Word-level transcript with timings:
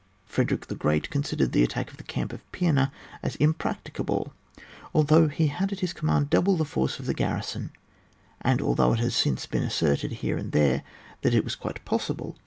Frederick 0.25 0.65
the 0.65 0.73
Great 0.73 1.11
considered 1.11 1.51
the 1.51 1.61
attack 1.63 1.91
of 1.91 1.97
the 1.97 2.03
camp 2.03 2.33
of 2.33 2.51
Pima 2.51 2.91
as 3.21 3.37
im 3.39 3.53
practicable, 3.53 4.33
although 4.95 5.27
he 5.27 5.49
hckd 5.49 5.73
at 5.73 5.79
his 5.81 5.93
com 5.93 6.07
mand 6.07 6.31
double 6.31 6.57
the 6.57 6.63
fbrce 6.63 6.99
of 6.99 7.05
the 7.05 7.13
garrison; 7.13 7.71
and 8.41 8.63
although 8.63 8.93
it 8.93 8.99
has 8.99 9.13
been 9.21 9.37
since 9.41 9.53
asserted, 9.53 10.11
here 10.13 10.37
and 10.39 10.53
there, 10.53 10.81
that 11.21 11.35
it 11.35 11.43
was 11.43 11.53
quite 11.53 11.85
possible 11.85 12.15
12 12.15 12.27
ON 12.29 12.29
WAR. 12.33 12.39